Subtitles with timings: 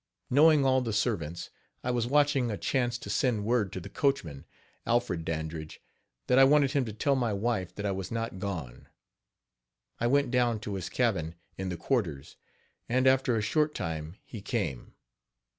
[0.31, 1.51] Knowing all the servants,
[1.83, 4.45] I was watching a chance to send word to the coachman,
[4.83, 5.79] Alfred Dandridge,
[6.25, 8.87] that I wanted him to tell my wife that I was not gone.
[9.99, 12.35] I went down to his cabin, in the quarters;
[12.89, 14.95] and, after a short time he came.